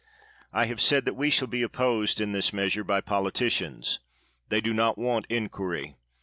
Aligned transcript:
I 0.51 0.65
have 0.65 0.81
said 0.81 1.05
that 1.05 1.13
we 1.13 1.29
shall 1.29 1.47
be 1.47 1.61
opposed 1.61 2.19
in 2.19 2.31
this 2.31 2.51
meas 2.51 2.75
ure 2.75 2.83
by 2.83 3.01
politicians; 3.01 3.99
they 4.49 4.59
do 4.59 4.73
not 4.73 4.97
want 4.97 5.27
inquiry. 5.29 5.95